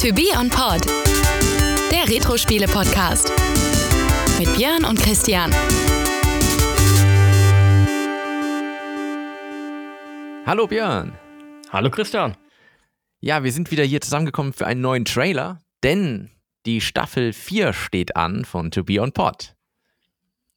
[0.00, 0.86] To Be On Pod,
[1.92, 3.30] der Retro-Spiele-Podcast.
[4.38, 5.52] Mit Björn und Christian.
[10.46, 11.12] Hallo Björn.
[11.68, 12.34] Hallo Christian.
[13.20, 16.30] Ja, wir sind wieder hier zusammengekommen für einen neuen Trailer, denn
[16.64, 19.54] die Staffel 4 steht an von To Be On Pod.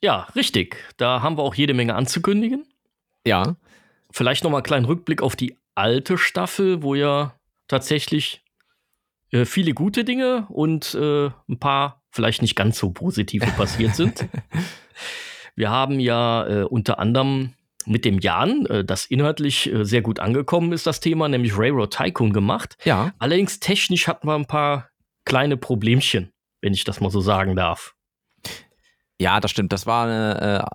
[0.01, 0.77] Ja, richtig.
[0.95, 2.65] Da haben wir auch jede Menge anzukündigen.
[3.27, 3.57] Ja.
[4.09, 7.35] Vielleicht nochmal einen kleinen Rückblick auf die alte Staffel, wo ja
[7.67, 8.42] tatsächlich
[9.33, 14.29] äh, viele gute Dinge und äh, ein paar vielleicht nicht ganz so positive passiert sind.
[15.55, 17.53] Wir haben ja äh, unter anderem
[17.85, 21.91] mit dem Jan, äh, das inhaltlich äh, sehr gut angekommen ist, das Thema, nämlich Railroad
[21.91, 22.77] Tycoon gemacht.
[22.85, 23.11] Ja.
[23.19, 24.89] Allerdings technisch hatten wir ein paar
[25.25, 27.95] kleine Problemchen, wenn ich das mal so sagen darf.
[29.19, 29.73] Ja, das stimmt.
[29.73, 30.65] Das war eine,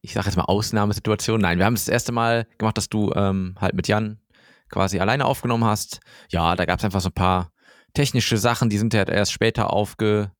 [0.00, 1.40] ich sage jetzt mal Ausnahmesituation.
[1.40, 4.20] Nein, wir haben es das erste Mal gemacht, dass du ähm, halt mit Jan
[4.68, 6.00] quasi alleine aufgenommen hast.
[6.30, 7.52] Ja, da gab es einfach so ein paar
[7.96, 10.30] technische Sachen, die sind ja erst später aufge,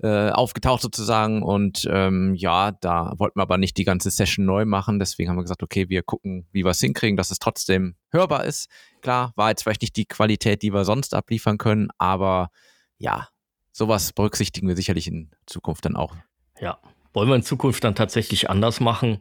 [0.00, 1.42] äh, aufgetaucht sozusagen.
[1.42, 4.98] Und ähm, ja, da wollten wir aber nicht die ganze Session neu machen.
[4.98, 8.44] Deswegen haben wir gesagt, okay, wir gucken, wie wir es hinkriegen, dass es trotzdem hörbar
[8.44, 8.70] ist.
[9.02, 12.50] Klar, war jetzt vielleicht nicht die Qualität, die wir sonst abliefern können, aber
[12.96, 13.28] ja,
[13.72, 16.14] sowas berücksichtigen wir sicherlich in Zukunft dann auch.
[16.60, 16.78] Ja,
[17.12, 19.20] wollen wir in Zukunft dann tatsächlich anders machen.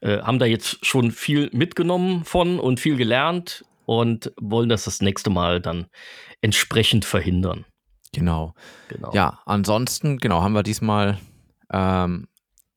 [0.00, 5.00] Äh, haben da jetzt schon viel mitgenommen von und viel gelernt und wollen das das
[5.00, 5.86] nächste Mal dann
[6.42, 7.64] entsprechend verhindern.
[8.12, 8.52] Genau.
[8.88, 9.12] Genau.
[9.14, 11.16] Ja, ansonsten, genau, haben wir diesmal
[11.72, 12.28] ähm,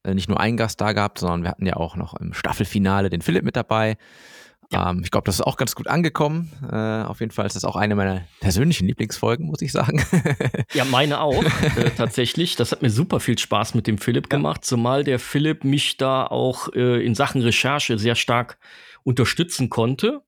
[0.08, 3.22] nicht nur einen Gast da gehabt, sondern wir hatten ja auch noch im Staffelfinale den
[3.22, 3.98] Philipp mit dabei.
[4.72, 4.90] Ja.
[4.90, 6.50] Ähm, ich glaube, das ist auch ganz gut angekommen.
[6.72, 10.06] Äh, auf jeden Fall ist das auch eine meiner persönlichen Lieblingsfolgen, muss ich sagen.
[10.74, 12.56] Ja, meine auch, äh, tatsächlich.
[12.56, 16.26] Das hat mir super viel Spaß mit dem Philipp gemacht, zumal der Philipp mich da
[16.26, 18.58] auch äh, in Sachen Recherche sehr stark
[19.04, 20.22] unterstützen konnte,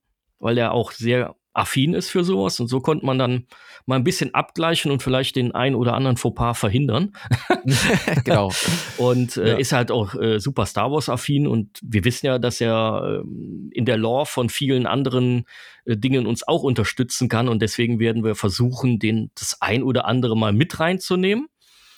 [0.43, 3.45] weil er auch sehr affin ist für sowas und so konnte man dann
[3.85, 7.13] mal ein bisschen abgleichen und vielleicht den ein oder anderen Fauxpas verhindern.
[8.25, 8.51] genau.
[8.97, 9.57] Und äh, Ja.
[9.57, 13.69] ist halt auch äh, super Star Wars affin und wir wissen ja, dass er ähm,
[13.71, 15.45] in der Lore von vielen anderen
[15.85, 20.05] äh, Dingen uns auch unterstützen kann und deswegen werden wir versuchen, den das ein oder
[20.05, 21.47] andere mal mit reinzunehmen.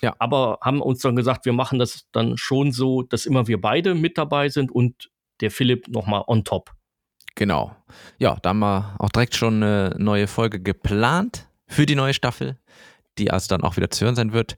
[0.02, 0.16] Ja.
[0.20, 3.96] Aber haben uns dann gesagt, wir machen das dann schon so, dass immer wir beide
[3.96, 6.75] mit dabei sind und der Philipp nochmal on top.
[7.36, 7.76] Genau.
[8.18, 12.58] Ja, da haben wir auch direkt schon eine neue Folge geplant für die neue Staffel,
[13.18, 14.56] die also dann auch wieder zu hören sein wird.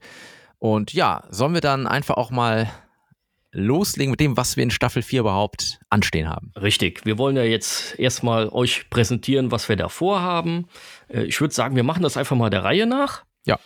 [0.58, 2.70] Und ja, sollen wir dann einfach auch mal
[3.50, 6.52] loslegen mit dem, was wir in Staffel 4 überhaupt anstehen haben?
[6.60, 7.04] Richtig.
[7.06, 10.66] Wir wollen ja jetzt erstmal euch präsentieren, was wir da vorhaben.
[11.08, 13.24] Äh, Ich würde sagen, wir machen das einfach mal der Reihe nach.
[13.46, 13.58] Ja.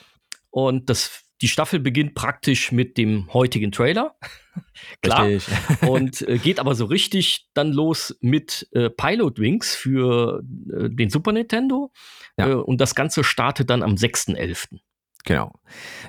[0.51, 4.15] Und das, die Staffel beginnt praktisch mit dem heutigen Trailer.
[5.03, 5.29] Klar.
[5.87, 10.43] Und äh, geht aber so richtig dann los mit äh, Pilot Wings für
[10.73, 11.91] äh, den Super Nintendo.
[12.39, 12.49] Ja.
[12.49, 14.79] Äh, und das Ganze startet dann am 6.11.
[15.25, 15.53] Genau.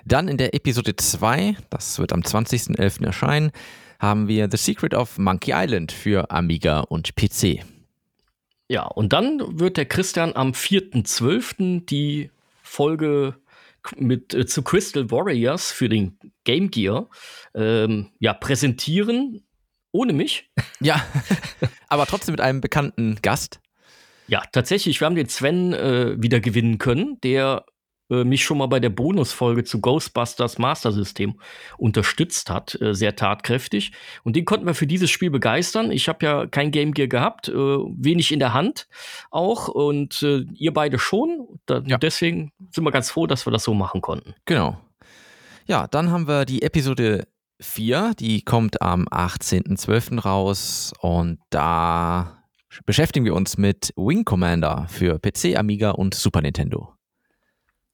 [0.05, 3.05] Dann in der Episode 2, das wird am 20.11.
[3.05, 3.51] erscheinen,
[3.99, 7.63] haben wir The Secret of Monkey Island für Amiga und PC.
[8.69, 11.85] Ja, und dann wird der Christian am 4.12.
[11.85, 13.35] die Folge
[13.97, 17.09] mit äh, zu Crystal Warriors für den Game Gear
[17.53, 19.45] ähm, ja, präsentieren,
[19.91, 20.49] ohne mich.
[20.79, 21.01] Ja,
[21.87, 23.61] aber trotzdem mit einem bekannten Gast.
[24.27, 27.65] Ja, tatsächlich, wir haben den Sven äh, wieder gewinnen können, der
[28.09, 31.39] äh, mich schon mal bei der Bonusfolge zu Ghostbusters Master System
[31.77, 33.91] unterstützt hat, äh, sehr tatkräftig.
[34.23, 35.91] Und den konnten wir für dieses Spiel begeistern.
[35.91, 38.87] Ich habe ja kein Game Gear gehabt, äh, wenig in der Hand
[39.31, 41.47] auch und äh, ihr beide schon.
[41.65, 41.97] Da, Ja.
[41.97, 44.35] Deswegen sind wir ganz froh, dass wir das so machen konnten.
[44.45, 44.77] Genau.
[45.65, 47.25] Ja, dann haben wir die Episode
[47.61, 50.19] 4, die kommt am 18.12.
[50.19, 52.43] raus und da
[52.85, 56.93] beschäftigen wir uns mit Wing Commander für PC, Amiga und Super Nintendo.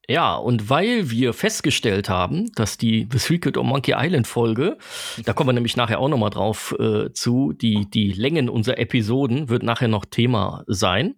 [0.09, 4.80] Ja, und weil wir festgestellt haben, dass die The Secret of Monkey Island Folge,
[5.24, 8.80] da kommen wir nämlich nachher auch noch mal drauf äh, zu, die, die Längen unserer
[8.80, 11.18] Episoden wird nachher noch Thema sein.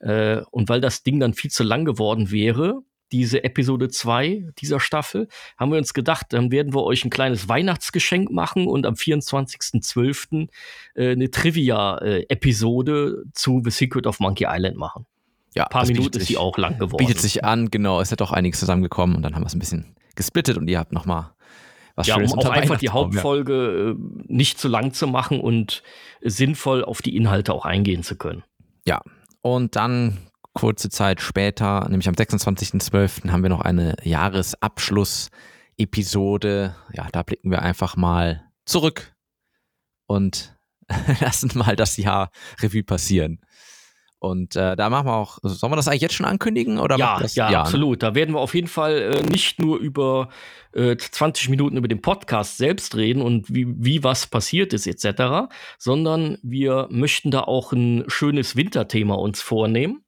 [0.00, 4.80] Äh, und weil das Ding dann viel zu lang geworden wäre, diese Episode 2 dieser
[4.80, 8.96] Staffel, haben wir uns gedacht, dann werden wir euch ein kleines Weihnachtsgeschenk machen und am
[8.96, 10.48] 24.12.
[10.94, 15.06] Äh, eine Trivia-Episode zu The Secret of Monkey Island machen.
[15.56, 16.98] Ja, Ein paar Minuten ist die auch lang geworden.
[16.98, 18.00] Bietet sich an, genau.
[18.00, 20.68] Es ist ja doch einiges zusammengekommen und dann haben wir es ein bisschen gesplittet und
[20.68, 21.30] ihr habt nochmal
[21.94, 23.22] was Ja, um Schönes auch unter einfach die Weihnachtsbaum, ja.
[23.22, 25.82] Hauptfolge äh, nicht zu lang zu machen und
[26.20, 28.44] sinnvoll auf die Inhalte auch eingehen zu können.
[28.86, 29.00] Ja,
[29.40, 30.18] und dann
[30.52, 36.74] kurze Zeit später, nämlich am 26.12., haben wir noch eine Jahresabschluss-Episode.
[36.92, 39.14] Ja, da blicken wir einfach mal zurück
[40.06, 40.56] und
[41.20, 42.30] lassen mal das Jahr
[42.60, 43.40] Revue passieren.
[44.18, 46.78] Und äh, da machen wir auch, sollen wir das eigentlich jetzt schon ankündigen?
[46.78, 48.02] Oder ja, das, ja, ja, absolut.
[48.02, 50.30] Da werden wir auf jeden Fall äh, nicht nur über
[50.72, 55.52] äh, 20 Minuten über den Podcast selbst reden und wie, wie was passiert ist etc.,
[55.78, 60.02] sondern wir möchten da auch ein schönes Winterthema uns vornehmen.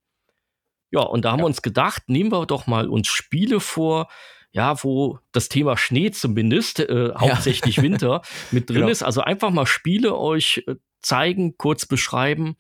[0.91, 1.45] Ja, und da haben Ja.
[1.45, 4.09] wir uns gedacht, nehmen wir doch mal uns Spiele vor,
[4.53, 8.89] ja, wo das Thema Schnee zumindest, äh, hauptsächlich Winter, mit drin Genau.
[8.89, 9.03] ist.
[9.03, 12.57] Also einfach mal Spiele euch äh, zeigen, kurz beschreiben,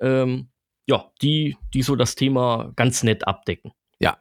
[0.00, 0.50] ähm,
[0.88, 3.72] ja, die, die so das Thema ganz nett abdecken.
[4.00, 4.16] Ja,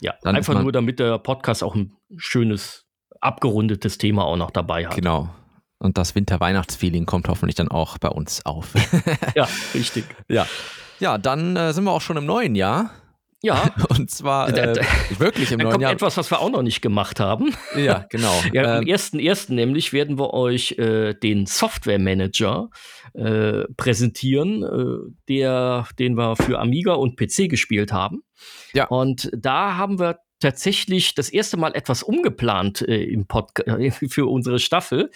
[0.00, 2.86] Ja, Dann einfach nur, damit der Podcast auch ein schönes,
[3.20, 4.94] abgerundetes Thema auch noch dabei hat.
[4.94, 5.28] genau.
[5.82, 8.74] Und das Winter-Weihnachtsfeeling kommt hoffentlich dann auch bei uns auf.
[9.34, 10.04] Ja, richtig.
[10.28, 10.46] ja.
[10.98, 12.90] Ja, dann äh, sind wir auch schon im neuen Jahr.
[13.42, 14.82] Ja, Und zwar äh, da-
[15.18, 15.92] wirklich im dann neuen kommt Jahr.
[15.92, 17.54] etwas, was wir auch noch nicht gemacht haben.
[17.76, 18.32] Ja, genau.
[18.52, 19.52] Ja, am Ähm, 1.1.
[19.54, 22.68] nämlich werden wir euch äh, den Software Manager
[23.14, 28.22] äh, präsentieren, äh, der, den wir für Amiga und PC gespielt haben.
[28.74, 28.86] Ja.
[28.88, 33.68] Und da haben wir tatsächlich das erste Mal etwas umgeplant äh, im Podcast
[34.12, 35.10] für unsere Staffel.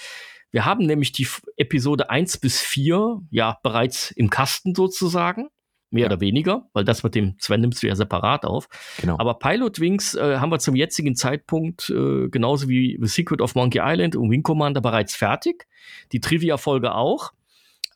[0.50, 1.26] Wir haben nämlich die
[1.56, 5.48] Episode 1 bis 4 ja bereits im Kasten sozusagen.
[5.90, 6.06] Mehr Ja.
[6.08, 8.68] oder weniger, weil das mit dem Sven nimmst du ja separat auf.
[9.00, 9.16] genau.
[9.18, 13.54] Aber Pilot Wings äh, haben wir zum jetzigen Zeitpunkt äh, genauso wie The Secret of
[13.54, 15.66] Monkey Island und Wing Commander bereits fertig.
[16.12, 17.32] Die Trivia-Folge auch.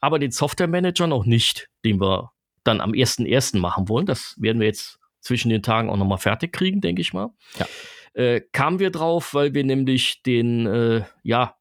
[0.01, 2.31] Aber den Software Manager noch nicht, den wir
[2.63, 3.59] dann am 1.1.
[3.59, 4.07] machen wollen.
[4.07, 7.31] Das werden wir jetzt zwischen den Tagen auch nochmal fertig kriegen, denke ich mal.
[7.59, 7.67] Ja.
[8.15, 11.55] Äh, kamen wir drauf, weil wir nämlich den, äh, ja,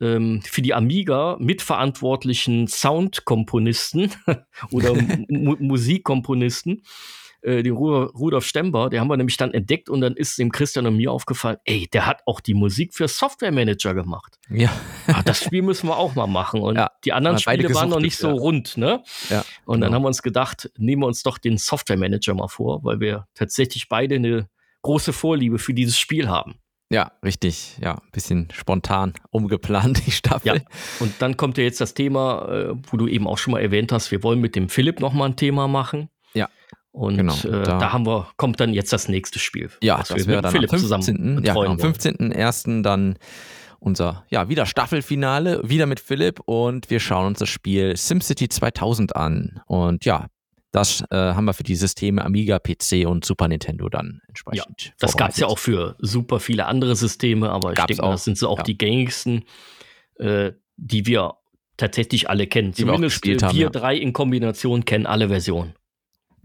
[0.00, 4.10] ähm, für die Amiga mitverantwortlichen Soundkomponisten
[4.70, 4.94] oder
[5.28, 6.82] Mu Musikkomponisten,
[7.42, 10.52] äh, den Ru Rudolf Stember, den haben wir nämlich dann entdeckt und dann ist dem
[10.52, 14.38] Christian und mir aufgefallen, ey, der hat auch die Musik für Software Manager gemacht.
[14.50, 14.70] ja,
[15.06, 16.60] Ah, das Spiel müssen wir auch mal machen.
[16.60, 18.34] Und Ja, die anderen Spiele waren noch gesuchtet, nicht so ja.
[18.34, 19.02] rund, ne?
[19.30, 19.44] ja.
[19.64, 19.96] Und dann Genau.
[19.96, 23.26] haben wir uns gedacht, nehmen wir uns doch den Software Manager mal vor, weil wir
[23.34, 24.48] tatsächlich beide eine
[24.82, 26.56] große Vorliebe für dieses Spiel haben.
[26.92, 27.78] Ja, richtig.
[27.80, 30.56] Ja, ein bisschen spontan umgeplant, die Staffel.
[30.56, 30.62] Ja.
[30.98, 33.92] Und dann kommt ja jetzt das Thema, äh, wo du eben auch schon mal erwähnt
[33.92, 36.08] hast, wir wollen mit dem Philipp noch mal ein Thema machen.
[36.34, 36.48] Ja.
[36.92, 39.70] Und Genau, äh, da- da, haben wir, kommt dann jetzt das nächste Spiel.
[39.82, 41.44] Ja, das wir wäre mit dann Philipp am zusammen 15.
[41.44, 41.94] Ja, genau, am wollen.
[41.94, 42.82] 15.01.
[42.82, 43.16] dann
[43.78, 49.14] unser, ja, wieder Staffelfinale, wieder mit Philipp und wir schauen uns das Spiel SimCity 2000
[49.14, 49.60] an.
[49.66, 50.26] Und ja,
[50.72, 54.92] das äh, haben wir für die Systeme Amiga, PC und Super Nintendo dann entsprechend.
[54.98, 58.08] Das gab es ja auch für super viele andere Systeme, aber ich Gab's denke mal,
[58.08, 58.64] auch, das sind so auch ja.
[58.64, 59.44] die gängigsten,
[60.18, 61.34] äh, die wir
[61.76, 62.72] tatsächlich alle kennen.
[62.72, 63.70] Die wir Zumindest gespielt äh, haben, wir ja.
[63.70, 65.74] drei in Kombination kennen alle Versionen.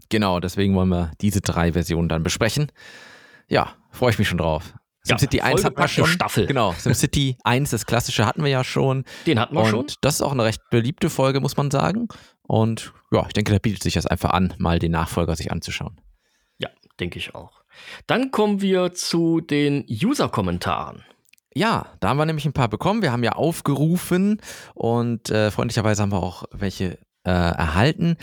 [0.08, 2.70] Genau, deswegen wollen wir diese drei Versionen dann besprechen.
[3.48, 4.74] Ja, freue ich mich schon drauf.
[5.06, 6.06] Ja, SimCity 1 hat man schon.
[6.06, 6.46] Staffel.
[6.46, 9.04] Genau, SimCity 1, das klassische hatten wir ja schon.
[9.26, 9.86] Den hatten wir und schon.
[10.00, 12.08] das ist auch eine recht beliebte Folge, muss man sagen.
[12.42, 16.00] Und ja, ich denke, da bietet sich das einfach an, mal den Nachfolger sich anzuschauen.
[16.58, 16.68] Ja,
[17.00, 17.62] denke ich auch.
[18.06, 21.04] Dann kommen wir zu den User-Kommentaren.
[21.54, 23.02] Ja, da haben wir nämlich ein paar bekommen.
[23.02, 24.40] Wir haben ja aufgerufen
[24.74, 28.16] und äh, freundlicherweise haben wir auch welche äh, erhalten.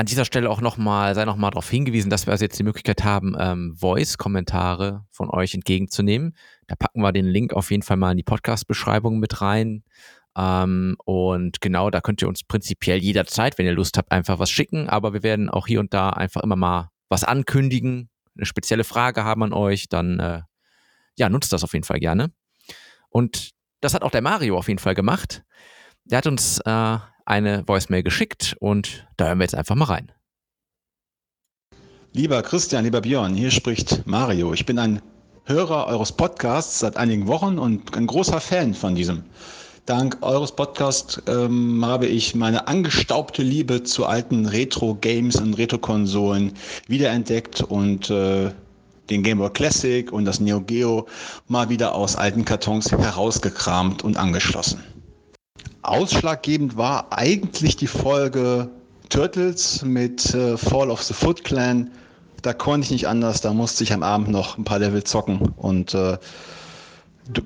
[0.00, 3.04] An dieser Stelle auch nochmal, sei nochmal darauf hingewiesen, dass wir also jetzt die Möglichkeit
[3.04, 6.34] haben, ähm, Voice-Kommentare von euch entgegenzunehmen.
[6.68, 9.84] Da packen wir den Link auf jeden Fall mal in die Podcast-Beschreibung mit rein.
[10.34, 14.50] Ähm, und genau, da könnt ihr uns prinzipiell jederzeit, wenn ihr Lust habt, einfach was
[14.50, 14.88] schicken.
[14.88, 19.24] Aber wir werden auch hier und da einfach immer mal was ankündigen, eine spezielle Frage
[19.24, 20.40] haben an euch, dann äh,
[21.18, 22.32] ja, nutzt das auf jeden Fall gerne.
[23.10, 23.50] Und
[23.82, 25.44] das hat auch der Mario auf jeden Fall gemacht.
[26.06, 26.98] Der hat uns äh,
[27.30, 30.12] eine Voicemail geschickt und da hören wir jetzt einfach mal rein.
[32.12, 34.52] Lieber Christian, lieber Björn, hier spricht Mario.
[34.52, 35.00] Ich bin ein
[35.44, 39.22] Hörer eures Podcasts seit einigen Wochen und ein großer Fan von diesem.
[39.86, 46.52] Dank eures Podcasts ähm, habe ich meine angestaubte Liebe zu alten Retro-Games und Retro-Konsolen
[46.88, 48.50] wiederentdeckt und äh,
[49.08, 51.06] den Game Boy Classic und das Neo Geo
[51.48, 54.84] mal wieder aus alten Kartons herausgekramt und angeschlossen.
[55.82, 58.68] Ausschlaggebend war eigentlich die Folge
[59.08, 61.90] Turtles mit äh, Fall of the Foot Clan.
[62.42, 65.38] Da konnte ich nicht anders, da musste ich am Abend noch ein paar Level zocken
[65.56, 66.16] und äh,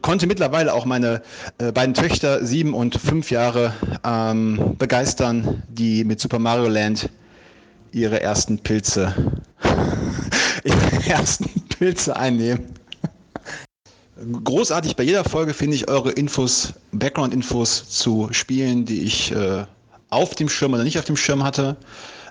[0.02, 1.22] konnte mittlerweile auch meine
[1.58, 3.72] äh, beiden Töchter, sieben und fünf Jahre,
[4.04, 7.08] ähm, begeistern, die mit Super Mario Land
[7.92, 9.14] ihre ersten Pilze,
[10.64, 12.66] ihre ersten Pilze einnehmen.
[14.16, 19.64] Großartig bei jeder Folge finde ich eure Infos, Background-Infos zu Spielen, die ich äh,
[20.10, 21.76] auf dem Schirm oder nicht auf dem Schirm hatte.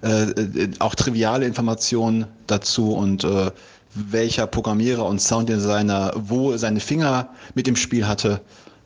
[0.01, 3.51] Äh, äh, auch triviale Informationen dazu und äh,
[3.95, 8.41] welcher Programmierer und Sounddesigner wo seine Finger mit dem Spiel hatte.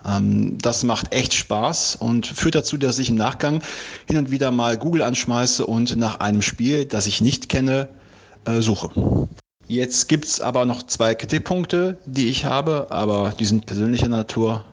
[0.05, 3.61] Ähm, das macht echt Spaß und führt dazu, dass ich im Nachgang
[4.07, 7.89] hin und wieder mal Google anschmeiße und nach einem Spiel, das ich nicht kenne,
[8.45, 8.89] äh, suche.
[9.67, 14.63] Jetzt gibt's aber noch zwei Kritikpunkte, die ich habe, aber die sind persönlicher Natur.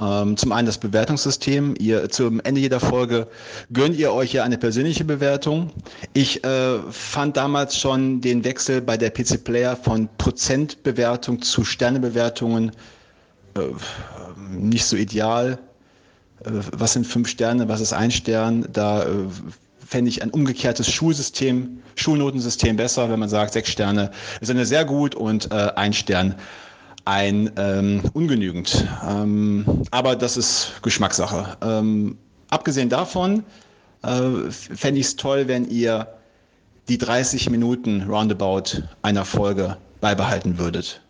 [0.00, 1.74] Ähm, zum einen das Bewertungssystem.
[1.78, 3.26] Ihr zum Ende jeder Folge
[3.72, 5.70] gönnt ihr euch ja eine persönliche Bewertung.
[6.14, 12.70] Ich äh, fand damals schon den Wechsel bei der PC Player von Prozentbewertung zu Sternebewertungen
[13.56, 13.60] äh,
[14.50, 15.58] nicht so ideal.
[16.44, 18.66] Äh, was sind fünf Sterne, was ist ein Stern?
[18.72, 19.06] Da äh,
[19.90, 24.84] fände ich ein umgekehrtes Schulsystem, Schulnotensystem besser, wenn man sagt, sechs Sterne ist eine sehr
[24.84, 26.36] gut und äh, ein Stern
[27.06, 28.86] ein ähm, ungenügend.
[29.08, 31.56] Ähm, aber das ist Geschmackssache.
[31.60, 32.18] Ähm,
[32.50, 33.42] abgesehen davon
[34.02, 36.06] äh, fände ich es toll, wenn ihr
[36.88, 41.00] die 30 Minuten Roundabout einer Folge beibehalten würdet.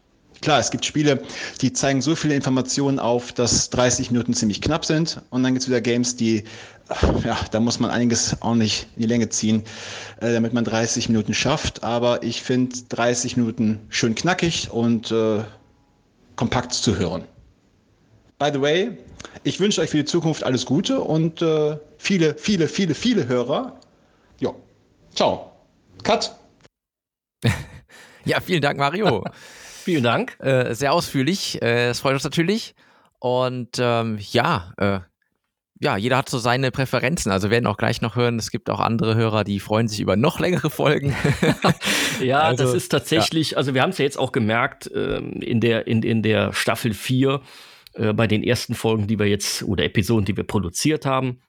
[0.43, 1.23] Klar, es gibt Spiele,
[1.61, 5.21] die zeigen so viele Informationen auf, dass 30 Minuten ziemlich knapp sind.
[5.29, 6.45] Und dann gibt es wieder Games, die,
[7.25, 9.65] ja, da muss man einiges ordentlich in die Länge ziehen,
[10.21, 11.85] äh, damit man 30 Minuten schafft.
[11.85, 15.45] Aber ich finde 30 Minuten schön knackig und äh,
[16.37, 17.25] kompakt zu hören.
[18.39, 18.97] By the way,
[19.45, 23.79] ich wünsche euch für die Zukunft alles Gute und äh, viele, viele, viele, viele Hörer.
[24.39, 24.55] Ja,
[25.15, 25.53] ciao.
[26.03, 26.35] Cut.
[28.25, 29.23] ja, vielen Dank, Mario.
[29.81, 30.37] vielen Dank.
[30.41, 31.61] Äh, sehr ausführlich.
[31.63, 32.75] Äh, das freut uns natürlich.
[33.19, 35.01] Und ähm, ja, äh,
[35.83, 37.33] ja, jeder hat so seine Präferenzen.
[37.33, 40.01] Also wir werden auch gleich noch hören, es gibt auch andere Hörer, die freuen sich
[40.01, 41.17] über noch längere Folgen.
[42.21, 43.57] ja, also, das ist tatsächlich, ja.
[43.57, 46.93] also wir haben es ja jetzt auch gemerkt ähm, in, der, in, in der Staffel
[46.93, 47.41] 4,
[47.95, 51.41] äh, bei den ersten Folgen, die wir jetzt, oder Episoden, die wir produziert haben,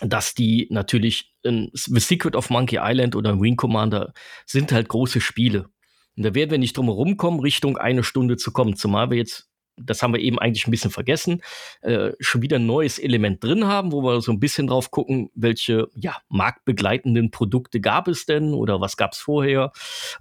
[0.00, 4.12] dass die natürlich äh, The Secret of Monkey Island oder Wing Commander
[4.44, 5.70] sind halt große Spiele.
[6.16, 9.18] Und da werden wir nicht drum herum kommen, Richtung eine Stunde zu kommen, zumal wir
[9.18, 11.42] jetzt das haben wir eben eigentlich ein bisschen vergessen,
[11.82, 15.30] äh, schon wieder ein neues Element drin haben, wo wir so ein bisschen drauf gucken,
[15.34, 19.72] welche ja, marktbegleitenden Produkte gab es denn oder was gab es vorher,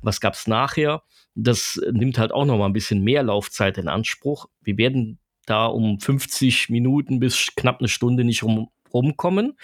[0.02, 1.04] was gab es nachher.
[1.36, 4.48] Das nimmt halt auch noch mal ein bisschen mehr Laufzeit in Anspruch.
[4.62, 9.58] Wir werden da um 50 Minuten bis knapp eine Stunde nicht rum, rumkommen.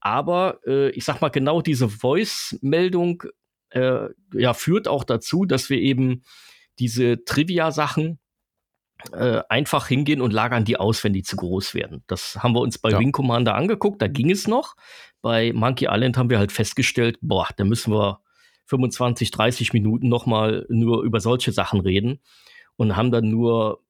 [0.00, 3.24] Aber äh, ich sag mal, genau diese Voice-Meldung
[3.70, 6.22] äh, ja, führt auch dazu, dass wir eben
[6.78, 8.18] diese Trivia-Sachen
[9.12, 12.02] äh, einfach hingehen und lagern die aus, wenn die zu groß werden.
[12.06, 12.98] Das haben wir uns bei ja.
[12.98, 14.74] Wing Commander angeguckt, da ging es noch.
[15.22, 18.20] Bei Monkey Island haben wir halt festgestellt, boah, da müssen wir
[18.66, 22.20] 25, 30 Minuten nochmal nur über solche Sachen reden
[22.76, 23.82] und haben dann nur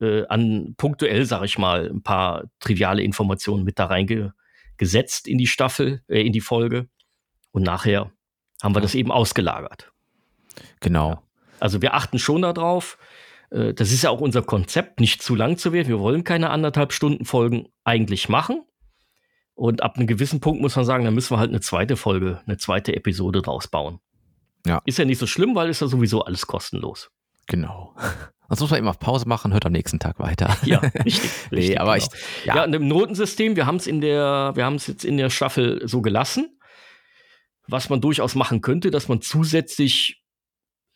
[0.00, 5.46] äh, an punktuell, sag ich mal, ein paar triviale Informationen mit da reingesetzt in die
[5.46, 6.88] Staffel, äh, in die Folge.
[7.52, 8.12] Und nachher
[8.62, 8.82] haben wir ja.
[8.82, 9.92] das eben ausgelagert.
[10.80, 11.10] Genau.
[11.10, 11.22] Ja.
[11.60, 12.98] Also wir achten schon darauf,
[13.50, 15.88] äh, das ist ja auch unser Konzept, nicht zu lang zu werden.
[15.88, 18.62] Wir wollen keine anderthalb Stunden Folgen eigentlich machen.
[19.54, 22.42] Und ab einem gewissen Punkt muss man sagen, dann müssen wir halt eine zweite Folge,
[22.46, 24.00] eine zweite Episode draus bauen.
[24.66, 24.82] Ja.
[24.84, 27.10] Ist ja nicht so schlimm, weil ist ja sowieso alles kostenlos.
[27.46, 27.94] Genau.
[28.48, 30.56] Sonst muss man eben auf Pause machen, hört am nächsten Tag weiter.
[30.64, 31.30] Ja, richtig.
[31.50, 32.06] nee, richtig, aber genau.
[32.06, 32.56] ich, ja.
[32.56, 35.30] ja, und im Notensystem, wir haben es in der, wir haben es jetzt in der
[35.30, 36.55] Staffel so gelassen,
[37.68, 40.22] was man durchaus machen könnte, dass man zusätzlich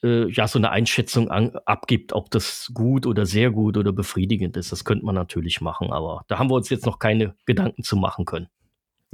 [0.02, 4.56] äh, ja so eine Einschätzung an, abgibt, ob das gut oder sehr gut oder befriedigend
[4.56, 4.72] ist.
[4.72, 7.96] Das könnte man natürlich machen, aber da haben wir uns jetzt noch keine Gedanken zu
[7.96, 8.48] machen können.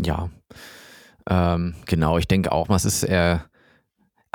[0.01, 0.31] Ja,
[1.29, 2.19] ähm, genau.
[2.19, 3.39] Ich denke auch, was ist äh,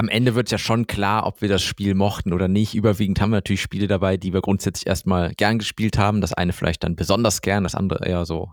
[0.02, 2.74] am Ende wird es ja schon klar, ob wir das Spiel mochten oder nicht.
[2.74, 6.22] Überwiegend haben wir natürlich Spiele dabei, die wir grundsätzlich erstmal gern gespielt haben.
[6.22, 8.50] Das eine vielleicht dann besonders gern, das andere eher so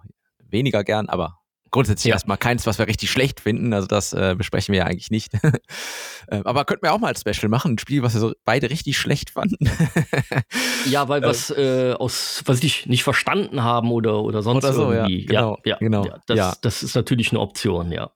[0.47, 1.38] weniger gern, aber
[1.71, 2.15] grundsätzlich ja.
[2.15, 3.73] erstmal keins, was wir richtig schlecht finden.
[3.73, 5.33] Also das äh, besprechen wir ja eigentlich nicht.
[6.31, 8.71] ähm, aber könnten wir auch mal als Special machen, ein Spiel, was wir so beide
[8.71, 9.71] richtig schlecht fanden.
[10.87, 14.73] ja, weil wir es äh, aus, was ich nicht verstanden haben oder, oder sonst oder
[14.73, 15.27] so, irgendwie.
[15.27, 16.05] Ja, genau, ja, genau.
[16.05, 16.55] Ja, das, ja.
[16.63, 18.11] das ist natürlich eine Option, ja.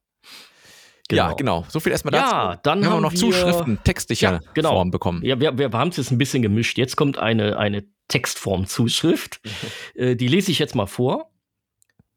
[1.08, 1.28] Genau.
[1.28, 1.66] Ja, genau.
[1.68, 2.34] So viel erstmal dazu.
[2.34, 4.70] Ja, dann haben, haben wir noch wir, Zuschriften, textlicher ja, genau.
[4.70, 5.22] Form bekommen.
[5.24, 6.78] Ja, wir, wir haben es jetzt ein bisschen gemischt.
[6.78, 9.40] Jetzt kommt eine, eine Textform-Zuschrift.
[9.94, 11.31] äh, die lese ich jetzt mal vor.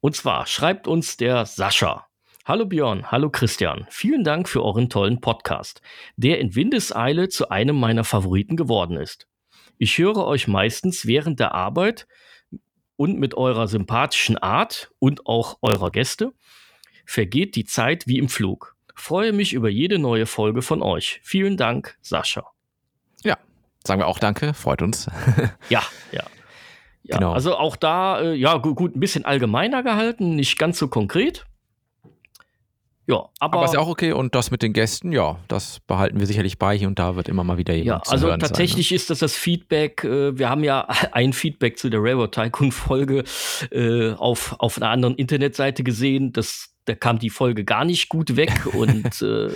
[0.05, 2.05] Und zwar schreibt uns der Sascha.
[2.45, 3.87] Hallo Björn, hallo Christian.
[3.89, 5.81] Vielen Dank für euren tollen Podcast,
[6.15, 9.27] der in Windeseile zu einem meiner Favoriten geworden ist.
[9.79, 12.05] Ich höre euch meistens während der Arbeit
[12.97, 16.33] und mit eurer sympathischen Art und auch eurer Gäste
[17.07, 18.75] vergeht die Zeit wie im Flug.
[18.93, 21.19] Freue mich über jede neue Folge von euch.
[21.23, 22.45] Vielen Dank, Sascha.
[23.23, 23.39] Ja,
[23.83, 25.07] sagen wir auch Danke, freut uns.
[25.69, 25.81] ja,
[26.11, 26.25] ja.
[27.07, 27.33] Ja, genau.
[27.33, 31.45] Also auch da, äh, ja, gut, gut, ein bisschen allgemeiner gehalten, nicht ganz so konkret.
[33.07, 36.19] Ja, aber, Aber ist ja auch okay und das mit den Gästen, ja, das behalten
[36.19, 36.75] wir sicherlich bei.
[36.75, 39.35] Hier und da wird immer mal wieder ja, jemand zu also tatsächlich ist das das
[39.35, 40.03] Feedback.
[40.03, 43.23] Äh, wir haben ja ein Feedback zu der Railroad Tycoon Folge
[43.71, 46.33] äh, auf, auf einer anderen Internetseite gesehen.
[46.33, 49.51] Das, da kam die Folge gar nicht gut weg und äh,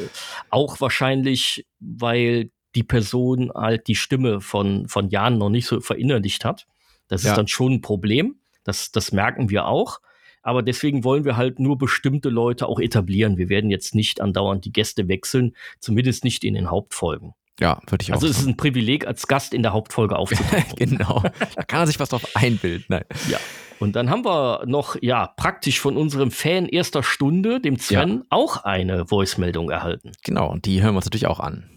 [0.51, 6.45] auch wahrscheinlich, weil die Person halt die Stimme von, von Jan noch nicht so verinnerlicht
[6.45, 6.67] hat.
[7.09, 7.31] Das Ja.
[7.31, 8.35] ist dann schon ein Problem.
[8.63, 9.99] Das, das merken wir auch.
[10.41, 13.37] Aber deswegen wollen wir halt nur bestimmte Leute auch etablieren.
[13.37, 17.33] Wir werden jetzt nicht andauernd die Gäste wechseln, zumindest nicht in den Hauptfolgen.
[17.59, 20.63] Ja, würde ich auch Also es ist ein Privileg, als Gast in der Hauptfolge aufzutauchen.
[20.77, 21.21] genau.
[21.55, 22.85] Da kann er sich was drauf einbilden.
[22.87, 23.03] Nein.
[23.29, 23.37] ja.
[23.79, 28.63] Und dann haben wir noch, ja, praktisch von unserem Fan erster Stunde, dem Sven, auch
[28.63, 30.11] eine Voice-Meldung erhalten.
[30.23, 31.69] Genau, und die hören wir uns natürlich auch an.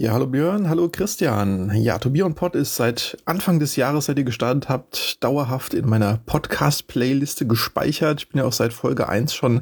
[0.00, 1.70] Ja, hallo Björn, hallo Christian.
[1.74, 6.20] Ja, Tobion Pod ist seit Anfang des Jahres, seit ihr gestartet habt, dauerhaft in meiner
[6.24, 8.22] Podcast-Playliste gespeichert.
[8.22, 9.60] Ich bin ja auch seit Folge 1 schon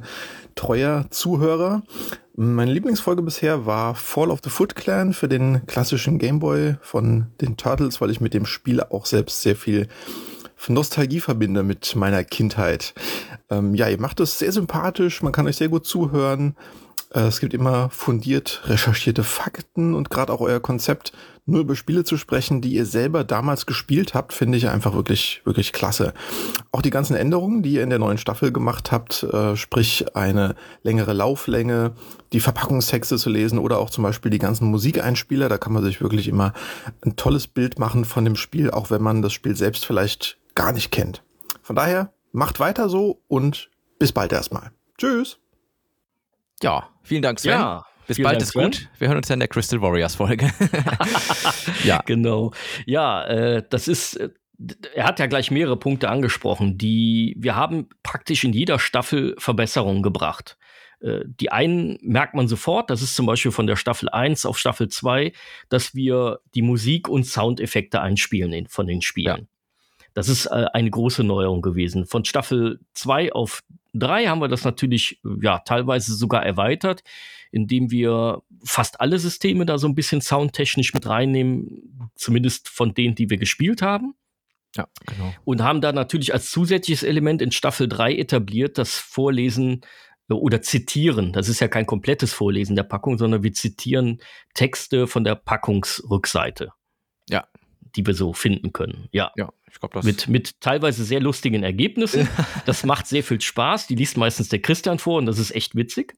[0.55, 1.83] treuer Zuhörer.
[2.37, 7.57] Meine Lieblingsfolge bisher war Fall of the Foot Clan für den klassischen Gameboy von den
[7.57, 9.89] Turtles, weil ich mit dem Spiel auch selbst sehr viel
[10.69, 12.95] Nostalgie verbinde mit meiner Kindheit.
[13.51, 16.55] Ähm, ja, ihr macht es sehr sympathisch, man kann euch sehr gut zuhören.
[17.13, 21.13] Äh, Es gibt immer fundiert recherchierte Fakten und gerade auch euer Konzept,
[21.47, 25.41] nur über Spiele zu sprechen, die ihr selber damals gespielt habt, finde ich einfach wirklich,
[25.45, 26.13] wirklich klasse.
[26.73, 30.57] Auch die ganzen Änderungen, die ihr in der neuen Staffel gemacht habt, äh, sprich eine
[30.83, 31.93] längere Lauflänge,
[32.35, 36.03] die Verpackungstexte zu lesen oder auch zum Beispiel die ganzen Musikeinspieler, da kann man sich
[36.03, 36.53] wirklich immer
[37.01, 40.73] ein tolles Bild machen von dem Spiel, auch wenn man das Spiel selbst vielleicht gar
[40.73, 41.23] nicht kennt.
[41.63, 44.71] Von daher, macht weiter so und bis bald erstmal.
[44.99, 45.39] Tschüss.
[46.63, 47.53] Ja, vielen Dank, Sven.
[47.53, 48.65] Ja, Bis vielen bald Dank, ist Sven.
[48.65, 48.89] gut.
[48.99, 50.51] Wir hören uns ja in der Crystal Warriors Folge.
[51.85, 52.53] ja, Genau.
[52.87, 54.31] Ja, äh, das ist, äh,
[54.95, 60.03] er hat ja gleich mehrere Punkte angesprochen, die wir haben praktisch in jeder Staffel Verbesserungen
[60.03, 60.59] gebracht.
[61.01, 64.59] Äh, Die einen merkt man sofort, das ist zum Beispiel von der Staffel 1 auf
[64.59, 65.33] Staffel 2,
[65.69, 69.49] dass wir die Musik und Soundeffekte einspielen in, von den Spielen.
[70.15, 72.05] Das ist äh, eine große Neuerung gewesen.
[72.07, 73.63] Von Staffel 2 auf
[73.99, 77.03] 3 haben wir das natürlich ja teilweise sogar erweitert,
[77.51, 83.15] indem wir fast alle Systeme da so ein bisschen soundtechnisch mit reinnehmen, zumindest von denen,
[83.15, 84.15] die wir gespielt haben.
[84.77, 85.35] ja, genau.
[85.45, 89.83] Und haben da natürlich als zusätzliches Element in Staffel 3 etabliert das Vorlesen
[90.29, 91.33] äh, oder Zitieren.
[91.33, 94.21] Das ist ja kein komplettes Vorlesen der Packung, sondern wir zitieren
[94.55, 96.73] Texte von der Packungsrückseite.
[97.99, 99.09] Die wir so finden können.
[99.11, 99.33] Ja.
[99.35, 102.29] Ja, ich glaube, das Mit, mit teilweise sehr lustigen Ergebnissen.
[102.65, 103.89] Das macht sehr viel Spaß.
[103.89, 106.15] Die liest meistens der Christian vor und das ist echt witzig.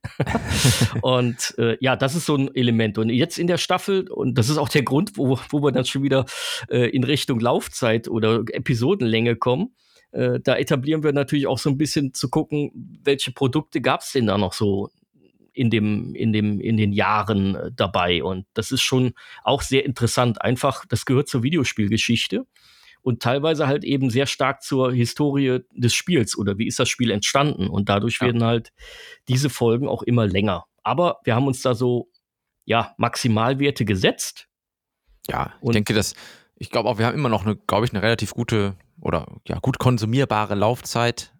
[1.00, 2.98] und äh, ja, das ist so ein Element.
[2.98, 5.86] Und jetzt in der Staffel, und das ist auch der Grund, wo, wo wir dann
[5.86, 6.26] schon wieder
[6.68, 9.74] äh, in Richtung Laufzeit oder Episodenlänge kommen,
[10.12, 14.12] äh, da etablieren wir natürlich auch so ein bisschen zu gucken, welche Produkte gab es
[14.12, 14.90] denn da noch so
[15.52, 18.22] in dem, in dem, in den Jahren äh, dabei.
[18.22, 19.12] Und das ist schon
[19.44, 20.42] auch sehr interessant.
[20.42, 22.46] Einfach, das gehört zur Videospielgeschichte
[23.02, 27.10] und teilweise halt eben sehr stark zur Historie des Spiels oder wie ist das Spiel
[27.10, 27.68] entstanden.
[27.68, 28.26] Und dadurch Ja.
[28.26, 28.72] werden halt
[29.28, 30.66] diese Folgen auch immer länger.
[30.82, 32.08] Aber wir haben uns da so,
[32.64, 34.48] ja, Maximalwerte gesetzt.
[35.28, 36.14] Ja, ich Und- denke, dass
[36.56, 39.58] ich glaube auch, wir haben immer noch eine, glaube ich, eine relativ gute oder ja
[39.60, 41.32] gut konsumierbare Laufzeit.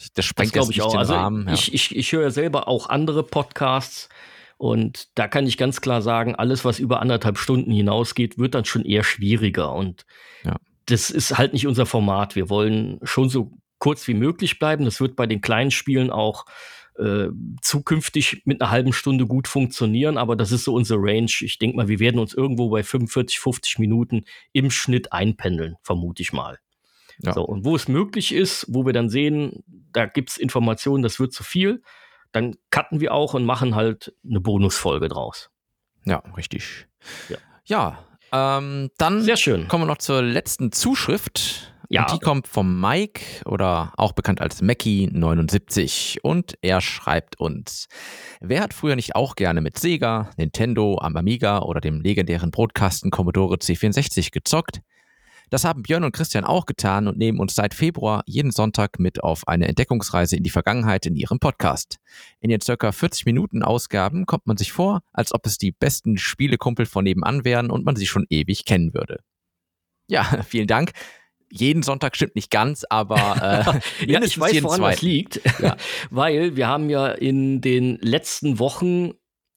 [0.00, 0.90] Das Das sprengt glaube jetzt ich auch.
[0.92, 1.46] den Also Rahmen.
[1.48, 1.54] Ja.
[1.54, 4.08] ich, ich, ich höre ja selber auch andere Podcasts
[4.56, 8.64] und da kann ich ganz klar sagen, alles, was über anderthalb Stunden hinausgeht, wird dann
[8.64, 9.72] schon eher schwieriger.
[9.72, 10.04] Und
[10.44, 10.56] Ja.
[10.86, 12.34] das ist halt nicht unser Format.
[12.36, 14.84] Wir wollen schon so kurz wie möglich bleiben.
[14.84, 16.44] Das wird bei den kleinen Spielen auch
[16.98, 17.28] äh,
[17.62, 21.30] zukünftig mit einer halben Stunde gut funktionieren, aber das ist so unsere Range.
[21.40, 26.22] Ich denke mal, wir werden uns irgendwo bei 45, 50 Minuten im Schnitt einpendeln, vermute
[26.22, 26.58] ich mal.
[27.22, 27.32] Ja.
[27.34, 31.20] So, und wo es möglich ist, wo wir dann sehen, da gibt es Informationen, das
[31.20, 31.82] wird zu viel,
[32.32, 35.50] dann cutten wir auch und machen halt eine Bonusfolge draus.
[36.04, 36.86] ja, richtig.
[37.28, 37.36] Ja.
[37.64, 37.98] Ja,
[38.32, 39.68] ähm, dann Sehr schön.
[39.68, 41.72] kommen wir noch zur letzten Zuschrift.
[41.88, 42.02] Ja.
[42.02, 47.88] Und die kommt vom Mike oder auch bekannt als Mackie79 und er schreibt uns:
[48.40, 53.10] Wer hat früher nicht auch gerne mit Sega, Nintendo, am Amiga oder dem legendären Brotkasten
[53.10, 54.80] Commodore C64 gezockt?
[55.50, 59.22] Das haben Björn und Christian auch getan und nehmen uns seit Februar jeden Sonntag mit
[59.22, 61.98] auf eine Entdeckungsreise in die Vergangenheit in ihrem Podcast.
[62.40, 66.18] In den circa 40 Minuten Ausgaben kommt man sich vor, als ob es die besten
[66.18, 69.18] Spielekumpel von nebenan wären und man sie schon ewig kennen würde.
[70.08, 70.92] Ja, vielen Dank.
[71.52, 75.06] Jeden Sonntag stimmt nicht ganz, aber äh, Ja, ich weiß, woran das zweiten.
[75.06, 75.76] liegt, Ja.
[76.10, 79.14] weil wir haben ja in den letzten Wochen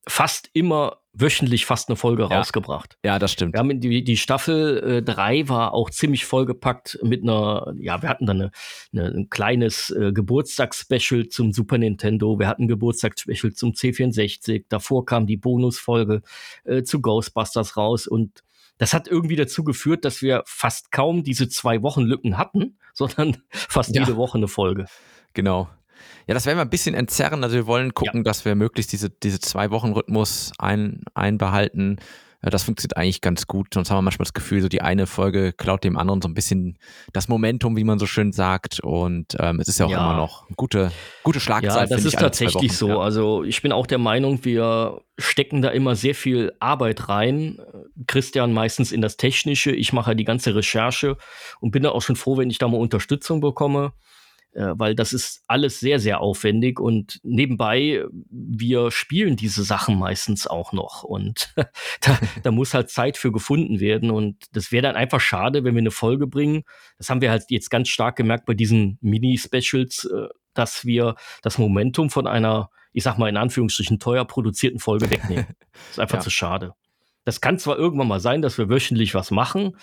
[0.08, 2.40] fast immer wöchentlich fast eine Folge Ja.
[2.40, 2.98] rausgebracht.
[3.06, 3.54] Ja, das stimmt.
[3.54, 8.26] Wir haben die, die Staffel 3 war auch ziemlich vollgepackt mit einer, ja, wir hatten
[8.26, 8.52] dann eine,
[8.94, 15.06] eine, ein kleines äh, Geburtstagsspecial zum Super Nintendo, wir hatten ein Geburtstagsspecial zum C64, davor
[15.06, 16.22] kam die Bonusfolge
[16.64, 18.44] äh, zu Ghostbusters raus und
[18.80, 23.38] das hat irgendwie dazu geführt, dass wir fast kaum diese zwei Wochen Lücken hatten, sondern
[23.52, 24.02] fast Ja.
[24.02, 24.86] jede Woche eine Folge.
[25.34, 25.70] Genau.
[26.28, 27.44] Ja, das werden wir ein bisschen entzerren.
[27.44, 31.98] Also wir wollen gucken, dass wir möglichst diese, diese Zwei-Wochen-Rhythmus ein, einbehalten.
[32.44, 33.68] Ja, das funktioniert eigentlich ganz gut.
[33.74, 36.34] Sonst haben wir manchmal das Gefühl, so die eine Folge klaut dem anderen so ein
[36.34, 36.78] bisschen
[37.14, 38.82] das Momentum, wie man so schön sagt.
[38.82, 39.98] Und ähm, es ist ja auch Ja.
[40.00, 40.92] immer noch eine gute,
[41.24, 41.84] gute Schlagzahl.
[41.84, 42.90] Ja, das ist tatsächlich so.
[42.90, 42.98] Ja.
[43.00, 47.60] Also ich bin auch der Meinung, wir stecken da immer sehr viel Arbeit rein.
[48.08, 51.16] Christian meistens in das Technische, ich mache die ganze Recherche
[51.62, 54.00] und bin da auch schon froh, wenn ich da mal Unterstützung bekomme, äh,
[54.56, 60.74] weil das ist alles sehr, sehr aufwendig und nebenbei, wir spielen diese Sachen meistens auch
[60.74, 61.54] noch und
[62.02, 65.74] da, da muss halt Zeit für gefunden werden und das wäre dann einfach schade, wenn
[65.76, 66.64] wir eine Folge bringen.
[66.98, 71.58] Das haben wir halt jetzt ganz stark gemerkt bei diesen Mini-Specials, äh, dass wir das
[71.58, 75.48] Momentum von einer, ich sag mal in Anführungsstrichen, teuer produzierten Folge wegnehmen.
[75.74, 76.22] Das ist einfach Ja.
[76.24, 76.74] zu schade.
[77.26, 79.78] Das kann zwar irgendwann mal sein, dass wir wöchentlich was machen,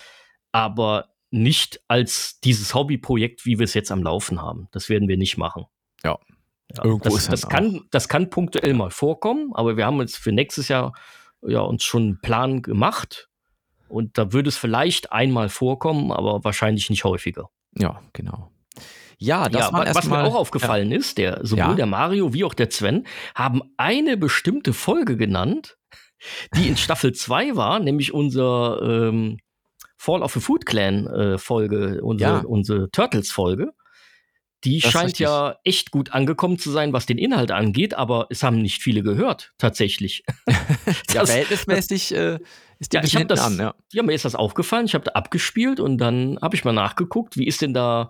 [0.53, 4.67] aber nicht als dieses Hobbyprojekt, wie wir es jetzt am Laufen haben.
[4.71, 5.65] Das werden wir nicht machen.
[6.03, 6.19] Ja.
[6.75, 10.15] Ja, Irgendwo das, ist das, kann, das kann punktuell mal vorkommen, aber wir haben jetzt
[10.17, 10.93] für nächstes Jahr
[11.41, 13.27] ja, uns schon einen Plan gemacht.
[13.89, 17.49] Und da würde es vielleicht einmal vorkommen, aber wahrscheinlich nicht häufiger.
[17.77, 18.51] ja, genau.
[19.23, 21.73] Ja, das ja, war wa- was mir auch aufgefallen ist, der, sowohl Ja.
[21.75, 25.77] der Mario wie auch der Sven haben eine bestimmte Folge genannt,
[26.55, 29.37] die in Staffel 2 war, nämlich unser ähm,
[30.01, 32.43] Fall of the Food Clan äh, Folge, unsere, Ja.
[32.45, 33.71] unsere Turtles Folge.
[34.63, 38.43] Die Das scheint ja echt gut angekommen zu sein, was den Inhalt angeht, aber es
[38.43, 40.23] haben nicht viele gehört, tatsächlich.
[40.47, 42.39] Ja, Das- verhältnismäßig äh,
[42.79, 43.75] ist die ja, ich das, an, ja.
[43.93, 44.85] ja, mir ist das aufgefallen.
[44.85, 48.09] Ich habe da abgespielt und dann habe ich mal nachgeguckt, wie ist denn da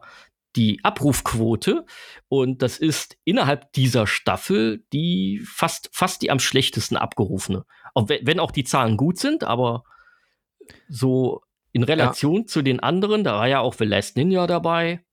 [0.55, 1.85] die Abrufquote?
[2.29, 7.65] Und das ist innerhalb dieser Staffel die fast, fast die am schlechtesten abgerufene.
[7.93, 9.83] Auch wenn auch die Zahlen gut sind, aber
[10.89, 11.41] so
[11.73, 15.03] in Relation zu den anderen, da war ja auch The Last Ninja dabei,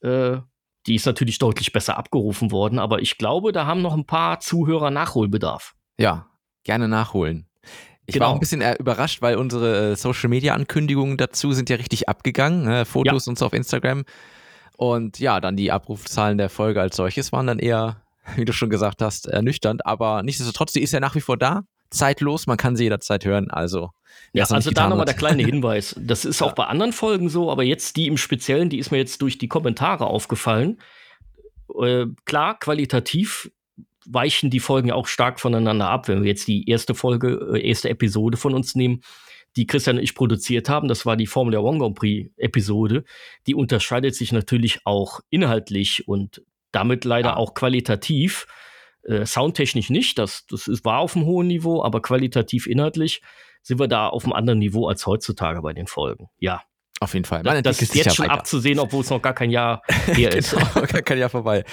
[0.00, 0.38] äh,
[0.86, 4.40] die ist natürlich deutlich besser abgerufen worden, aber ich glaube, da haben noch ein paar
[4.40, 5.74] Zuhörer Nachholbedarf.
[5.98, 6.28] Ja,
[6.64, 7.46] gerne nachholen.
[8.06, 8.24] Ich Genau.
[8.26, 11.76] war auch ein bisschen äh, überrascht, weil unsere äh, Social Media Ankündigungen dazu sind ja
[11.76, 12.86] richtig abgegangen, ne?
[12.86, 14.04] Fotos und so auf Instagram.
[14.78, 18.02] Und ja, dann die Abrufzahlen der Folge als solches waren dann eher,
[18.36, 19.84] wie du schon gesagt hast, ernüchternd.
[19.84, 23.50] Aber nichtsdestotrotz, die ist ja nach wie vor da, zeitlos, man kann sie jederzeit hören.
[23.50, 23.90] Also,
[24.32, 25.94] Ja, also da nochmal der kleine Hinweis.
[25.98, 28.98] Das ist auch bei anderen Folgen so, aber jetzt die im Speziellen, die ist mir
[28.98, 30.78] jetzt durch die Kommentare aufgefallen.
[31.80, 33.50] Äh, klar, qualitativ
[34.06, 36.08] weichen die Folgen auch stark voneinander ab.
[36.08, 39.02] Wenn wir jetzt die erste Folge, äh, erste Episode von uns nehmen,
[39.56, 43.04] die Christian und ich produziert haben, das war die Formula One Grand Prix Episode,
[43.46, 47.36] die unterscheidet sich natürlich auch inhaltlich und damit leider Ja.
[47.36, 48.46] auch qualitativ.
[49.08, 53.22] Äh, soundtechnisch nicht, das, das ist, war auf einem hohen Niveau, aber qualitativ inhaltlich
[53.62, 56.28] sind wir da auf einem anderen Niveau als heutzutage bei den Folgen.
[56.38, 56.62] Ja,
[57.00, 57.42] Auf jeden Fall.
[57.42, 58.34] Man das, ist jetzt ja schon weiter.
[58.34, 60.50] abzusehen, obwohl es noch gar kein Jahr her ist.
[60.50, 61.64] Genau, kann ja vorbei.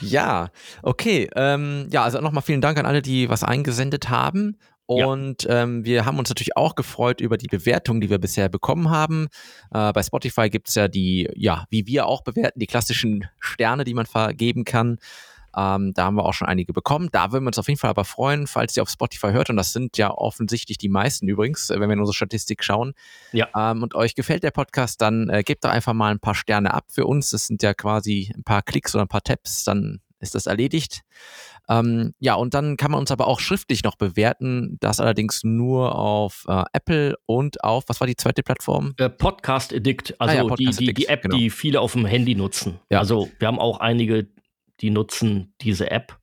[0.00, 0.50] Ja,
[0.82, 1.28] okay.
[1.36, 4.58] Ähm, ja, also nochmal vielen Dank an alle, die was eingesendet haben.
[4.88, 5.06] Ja.
[5.06, 8.90] Und ähm, wir haben uns natürlich auch gefreut über die Bewertung, die wir bisher bekommen
[8.90, 9.28] haben.
[9.72, 13.84] Äh, bei Spotify gibt es ja die, ja, wie wir auch bewerten, die klassischen Sterne,
[13.84, 14.98] die man vergeben kann.
[15.56, 17.08] Ähm, da haben wir auch schon einige bekommen.
[17.12, 19.50] Da würden wir uns auf jeden Fall aber freuen, falls ihr auf Spotify hört.
[19.50, 22.94] Und das sind ja offensichtlich die meisten übrigens, äh, wenn wir in unsere Statistik schauen.
[23.32, 23.48] Ja.
[23.56, 26.74] Ähm, und euch gefällt der Podcast, dann äh, gebt doch einfach mal ein paar Sterne
[26.74, 27.30] ab für uns.
[27.30, 31.02] Das sind ja quasi ein paar Klicks oder ein paar Tabs, dann ist das erledigt.
[31.68, 34.76] Ähm, ja, und dann kann man uns aber auch schriftlich noch bewerten.
[34.80, 38.94] Das allerdings nur auf äh, Apple und auf, was war die zweite Plattform?
[38.98, 41.36] Äh, Podcast Addict, also Ah ja, die, Podcast die, die Addict, App, genau.
[41.36, 42.80] die viele auf dem Handy nutzen.
[42.90, 42.98] Ja.
[42.98, 44.26] Also wir haben auch einige,
[44.80, 46.18] die nutzen diese App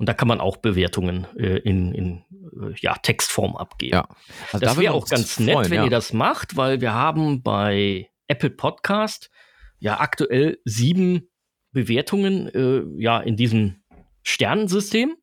[0.00, 2.24] und da kann man auch Bewertungen äh, in, in
[2.58, 3.96] äh, ja, Textform abgeben.
[3.96, 4.08] Ja.
[4.50, 5.84] Also das da wäre auch ganz nett, freuen, wenn ja.
[5.84, 9.30] ihr das macht, weil wir haben bei Apple Podcast
[9.78, 11.28] ja aktuell sieben
[11.72, 13.82] Bewertungen äh, ja in diesem
[14.22, 15.16] Sternensystem.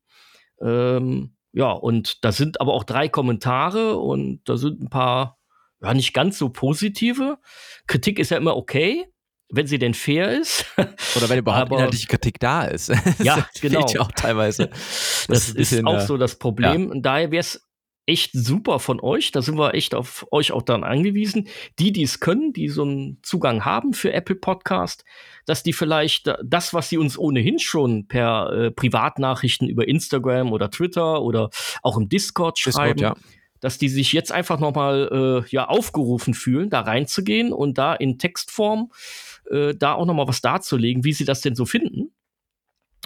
[0.62, 5.40] Ähm, ja, und da sind aber auch drei Kommentare und da sind ein paar
[5.82, 7.40] ja nicht ganz so positive.
[7.88, 9.06] Kritik ist ja immer okay,
[9.50, 10.66] wenn sie denn fair ist.
[11.16, 12.90] Oder wenn überhaupt aber- inhaltliche Kritik da ist.
[13.24, 13.88] Ja, Das genau.
[13.88, 14.70] ja auch teilweise.
[15.28, 16.90] Das, ist ist, bisschen, auch äh, so das Problem.
[16.90, 17.68] Und daher wäre es
[18.06, 19.32] echt super von euch.
[19.32, 21.50] Da sind wir echt auf euch auch dann angewiesen.
[21.78, 25.04] Die, die es können, die so einen Zugang haben für Apple Podcast,
[25.46, 30.72] dass die vielleicht das, was sie uns ohnehin schon per äh, Privatnachrichten über Instagram oder
[30.72, 31.50] Twitter oder
[31.84, 33.24] auch im Discord schreiben, Discord, ja.
[33.60, 38.18] dass die sich jetzt einfach nochmal äh, ja, aufgerufen fühlen, da reinzugehen und da in
[38.18, 38.90] Textform
[39.52, 42.12] äh, da auch nochmal was darzulegen, wie sie das denn so finden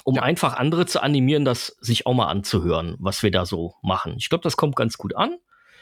[0.04, 0.24] um ja.
[0.24, 4.16] einfach andere zu animieren, das sich auch mal anzuhören, was wir da so machen.
[4.18, 5.38] Ich glaube, das kommt ganz gut an.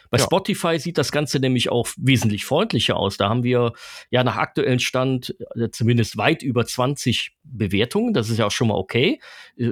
[0.10, 0.24] Bei ja.
[0.24, 3.18] Spotify sieht das Ganze nämlich auch wesentlich freundlicher aus.
[3.18, 3.74] Da haben wir
[4.10, 8.14] ja nach aktuellem Stand äh, zumindest weit über 20 Bewertungen.
[8.14, 9.22] Das ist ja auch schon mal okay.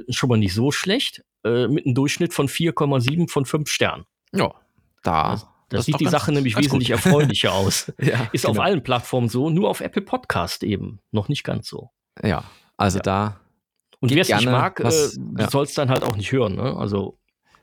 [0.08, 1.24] Schon mal nicht so schlecht.
[1.44, 4.04] Äh, mit einem Durchschnitt von 4,7 von 5 Sternen.
[4.32, 4.54] Ja,
[5.02, 5.32] da.
[5.32, 6.96] Das, das sieht die Sache nämlich wesentlich gut.
[7.04, 7.92] erfreulicher aus.
[8.00, 8.52] ja, ist genau.
[8.52, 11.90] auf allen Plattformen so, nur auf Apple Podcast eben noch nicht ganz so.
[12.22, 12.44] Ja,
[12.76, 13.02] also ja.
[13.02, 13.40] da
[14.00, 15.50] und wer es nicht mag, was, äh, ja.
[15.50, 16.54] soll es dann halt auch nicht hören.
[16.54, 16.76] Ne?
[16.76, 17.18] Also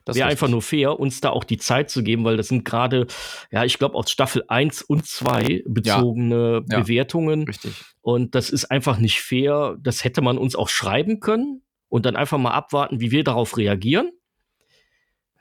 [0.05, 3.07] wäre einfach nur fair, uns da auch die Zeit zu geben, weil das sind gerade,
[3.51, 6.79] ja, ich glaube, aus Staffel 1 und 2 bezogene ja.
[6.79, 7.41] Bewertungen.
[7.41, 7.83] Ja, richtig.
[8.01, 9.77] Und das ist einfach nicht fair.
[9.79, 13.57] Das hätte man uns auch schreiben können und dann einfach mal abwarten, wie wir darauf
[13.57, 14.11] reagieren.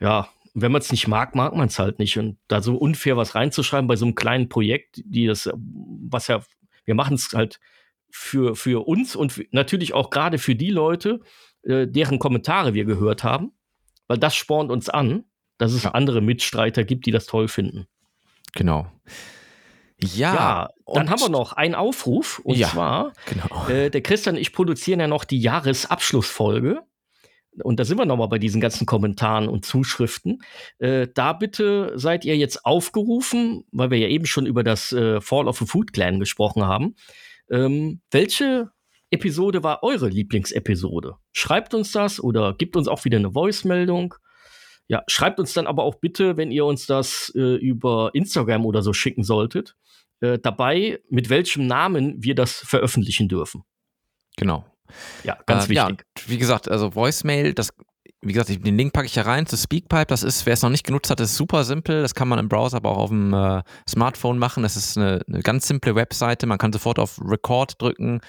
[0.00, 2.16] Ja, wenn man es nicht mag, mag man es halt nicht.
[2.16, 6.42] Und da so unfair was reinzuschreiben bei so einem kleinen Projekt, die das, was ja,
[6.84, 7.58] wir machen es halt
[8.08, 11.20] für, für uns und natürlich auch gerade für die Leute,
[11.64, 13.52] äh, deren Kommentare wir gehört haben,
[14.06, 15.24] weil das spornt uns an,
[15.58, 15.90] dass es ja.
[15.90, 17.86] andere Mitstreiter gibt, die das toll finden.
[18.52, 18.86] Genau.
[20.00, 23.68] Ja, ja dann haben wir noch einen Aufruf und ja, zwar, genau.
[23.68, 26.82] äh, der Christian und ich produzieren ja noch die Jahresabschlussfolge.
[27.62, 30.42] Und da sind wir nochmal bei diesen ganzen Kommentaren und Zuschriften.
[30.78, 35.20] Äh, da bitte seid ihr jetzt aufgerufen, weil wir ja eben schon über das äh,
[35.20, 36.96] Fall of the Food Clan gesprochen haben.
[37.50, 38.70] Ähm, welche
[39.10, 41.16] Episode war eure Lieblingsepisode?
[41.32, 44.14] Schreibt uns das oder gibt uns auch wieder eine Voice-Meldung.
[44.88, 48.82] Ja, schreibt uns dann aber auch bitte, wenn ihr uns das äh, über Instagram oder
[48.82, 49.76] so schicken solltet,
[50.20, 53.62] äh, dabei, mit welchem Namen wir das veröffentlichen dürfen.
[54.36, 54.64] Genau.
[55.22, 56.04] Ja, ganz äh, wichtig.
[56.16, 57.70] Ja, wie gesagt, also Voicemail, das
[58.24, 60.06] wie gesagt, den Link packe ich ja rein zu Speakpipe.
[60.06, 62.02] Das ist, wer es noch nicht genutzt hat, ist super simpel.
[62.02, 64.62] Das kann man im Browser, aber auch auf dem äh, Smartphone machen.
[64.62, 66.46] Das ist eine, eine, ganz simple Webseite.
[66.46, 68.20] Man kann sofort auf Record drücken,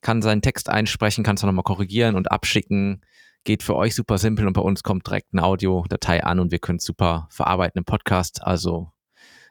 [0.00, 3.02] kann seinen Text einsprechen, kann es nochmal korrigieren und abschicken.
[3.44, 6.58] Geht für euch super simpel und bei uns kommt direkt eine Audiodatei an und wir
[6.58, 8.42] können es super verarbeiten im Podcast.
[8.42, 8.92] Also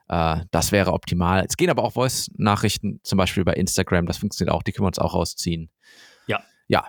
[0.08, 1.46] äh, das wäre optimal.
[1.48, 4.08] Es gehen aber auch Voice-Nachrichten, zum Beispiel bei Instagram.
[4.08, 4.64] Das funktioniert auch.
[4.64, 5.70] Die können wir uns auch rausziehen.
[6.74, 6.88] Ja.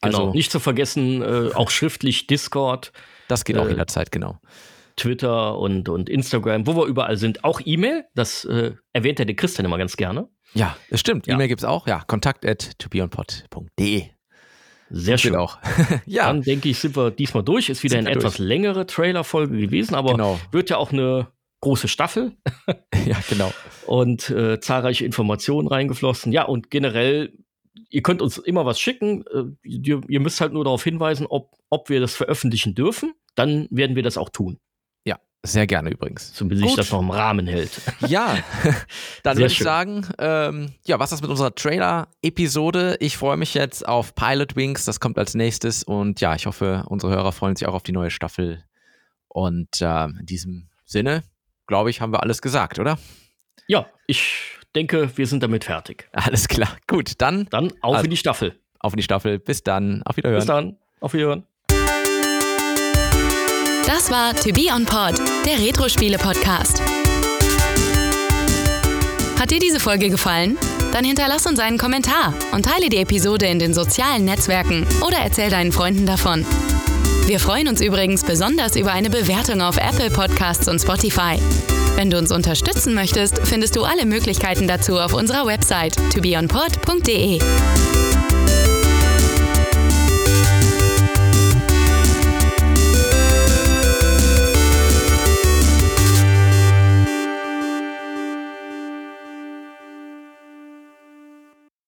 [0.00, 0.18] Genau.
[0.18, 2.92] Also, nicht zu vergessen, äh, auch schriftlich Discord.
[3.26, 4.38] Das geht auch äh, jederzeit, genau.
[4.96, 7.42] Twitter und, und Instagram, wo wir überall sind.
[7.42, 10.28] Auch E-Mail, das äh, erwähnt ja der Christian immer ganz gerne.
[10.52, 11.26] Ja, das stimmt.
[11.26, 11.34] Ja.
[11.34, 11.86] E-Mail gibt es auch.
[11.86, 14.04] Ja, kontakt at tobeonpod.de.
[14.90, 15.36] Sehr schön.
[15.36, 15.56] auch.
[16.06, 16.26] ja.
[16.26, 17.70] Dann denke ich, sind wir diesmal durch.
[17.70, 18.46] Ist wieder sind eine etwas durch.
[18.46, 20.38] längere Trailer-Folge gewesen, aber genau.
[20.52, 21.28] wird ja auch eine
[21.62, 22.36] große Staffel.
[23.06, 23.52] ja, genau.
[23.86, 26.30] Und äh, zahlreiche Informationen reingeflossen.
[26.30, 27.32] Ja, und generell
[27.90, 29.24] ihr könnt uns immer was schicken.
[29.26, 33.14] Äh, ihr, ihr, müsst halt nur darauf hinweisen, ob, ob wir das veröffentlichen dürfen.
[33.34, 34.58] Dann werden wir das auch tun.
[35.04, 36.32] Ja, sehr gerne übrigens.
[36.32, 37.80] Zumindest sich das noch im Rahmen hält.
[38.08, 38.38] Ja,
[39.22, 42.96] dann würde ich sagen, ähm, ja, was ist mit unserer Trailer-Episode?
[43.00, 45.82] Ich freue mich jetzt auf Pilot Wings, das kommt als nächstes.
[45.82, 48.64] Und ja, ich hoffe, unsere Hörer freuen sich auch auf die neue Staffel.
[49.28, 51.24] Und äh, in diesem Sinne,
[51.66, 52.98] glaube ich, haben wir alles gesagt, oder?
[53.66, 56.08] Ja, ich denke, wir sind damit fertig.
[56.12, 56.76] Alles klar.
[56.86, 57.46] Gut, dann.
[57.50, 58.58] Dann auf also, in die Staffel.
[58.78, 59.38] Auf in die Staffel.
[59.38, 60.02] Bis dann.
[60.04, 60.40] Auf Wiederhören.
[60.40, 60.76] Bis dann.
[61.00, 61.44] Auf Wiederhören.
[63.86, 65.14] Das war To Be On Pod,
[65.46, 66.82] der Retro-Spiele-Podcast.
[69.38, 70.56] Hat dir diese Folge gefallen?
[70.92, 75.50] Dann hinterlass uns einen Kommentar und teile die Episode in den sozialen Netzwerken oder erzähl
[75.50, 76.46] deinen Freunden davon.
[77.26, 81.38] Wir freuen uns übrigens besonders über eine Bewertung auf Apple Podcasts und Spotify.
[81.96, 87.38] Wenn du uns unterstützen möchtest, findest du alle Möglichkeiten dazu auf unserer Website tobeonpod.de.